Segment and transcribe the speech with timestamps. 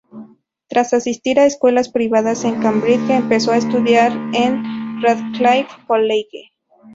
[0.67, 4.63] Tras asistir a escuelas privadas en Cambridge, empezó a estudiar en
[4.99, 6.51] Radcliffe College.